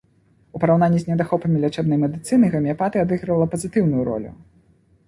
У 0.59 0.61
параўнанні 0.63 1.01
з 1.03 1.09
недахопамі 1.11 1.61
лячэбнай 1.65 2.01
медыцыны 2.05 2.45
гамеапатыя 2.57 3.05
адыгрывала 3.09 3.45
пазітыўную 3.55 4.03
ролю. 4.11 4.31